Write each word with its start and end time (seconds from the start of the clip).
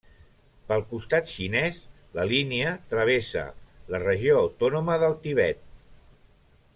Pel 0.69 0.79
costat 0.93 1.27
xinès, 1.33 1.77
la 2.19 2.25
línia 2.31 2.71
travessa 2.93 3.45
la 3.95 4.03
Regió 4.07 4.41
Autònoma 4.45 4.97
del 5.05 5.17
Tibet. 5.27 5.63